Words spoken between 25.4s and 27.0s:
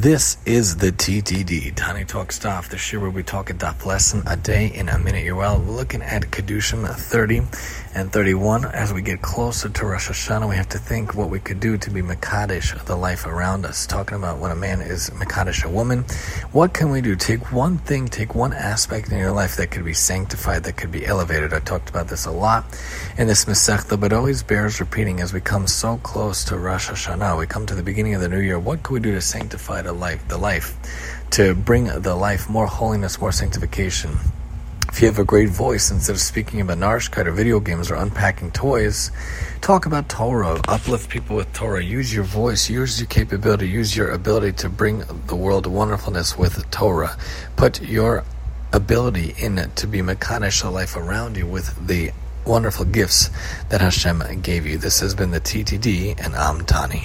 come so close to Rosh